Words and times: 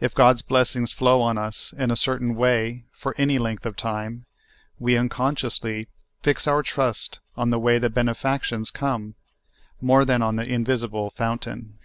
If 0.00 0.14
God's 0.14 0.42
blessings 0.42 0.92
flow 0.92 1.22
on 1.22 1.38
us 1.38 1.72
in 1.78 1.90
a 1.90 1.96
cer 1.96 2.18
tain 2.18 2.34
wa}', 2.34 2.82
for 2.92 3.14
any 3.16 3.38
length 3.38 3.64
of 3.64 3.74
time, 3.74 4.26
we 4.78 4.98
unconsciously 4.98 5.88
fix 6.22 6.46
our 6.46 6.62
trust 6.62 7.20
on 7.38 7.48
the 7.48 7.58
w^ay 7.58 7.80
the 7.80 7.88
benefactions 7.88 8.70
come, 8.70 9.14
more 9.80 10.04
than 10.04 10.20
on 10.20 10.36
the 10.36 10.44
invisible 10.46 11.08
fountain. 11.08 11.78